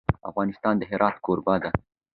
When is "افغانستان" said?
0.29-0.73